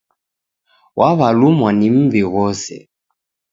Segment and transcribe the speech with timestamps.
[0.97, 2.77] Waw'alumwa ni m'mbi ghose.